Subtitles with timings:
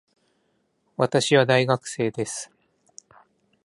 [0.97, 2.49] 私は大学生です。